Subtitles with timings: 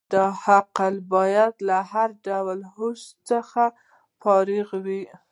[0.13, 3.63] دا عقل باید له هر ډول هوس څخه
[4.21, 5.03] فارغ وي.